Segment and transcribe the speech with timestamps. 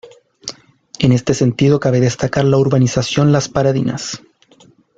[0.97, 4.19] En este sentido cabe destacar la Urbanización Las Paradinas.